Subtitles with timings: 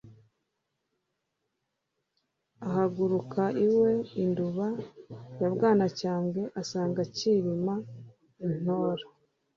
[2.67, 4.67] Ahaguruka iwe i Nduba
[5.39, 7.75] ya Bwanacyambwe, asanga Kilima
[8.45, 9.05] i Ntora.